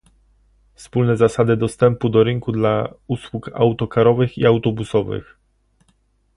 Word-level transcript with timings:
Wspólne 0.73 1.17
zasady 1.17 1.57
dostępu 1.57 2.09
do 2.09 2.23
rynku 2.23 2.51
dla 2.51 2.93
usług 3.07 3.49
autokarowych 3.53 4.37
i 4.37 4.45
autobusowych 4.45 5.37